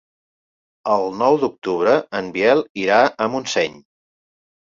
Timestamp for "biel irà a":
2.37-3.27